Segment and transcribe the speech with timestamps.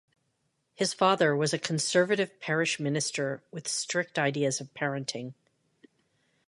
[0.73, 5.35] His father was a conservative parish minister with strict ideas of parenting.